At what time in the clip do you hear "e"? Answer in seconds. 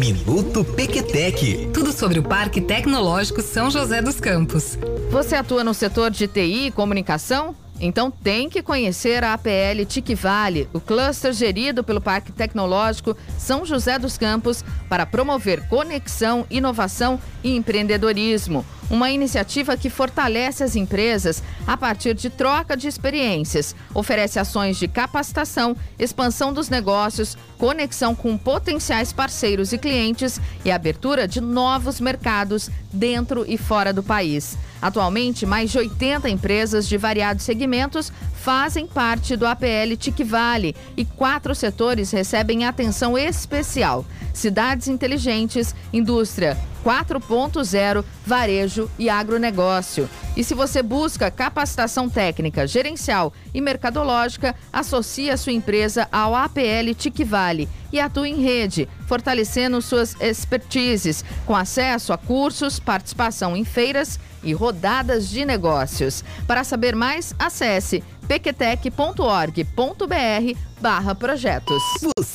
6.68-6.70, 17.44-17.54, 29.72-29.78, 30.64-30.72, 33.46-33.56, 40.96-41.04, 48.98-49.10, 50.36-50.44, 53.52-53.60, 57.92-57.98, 64.42-64.52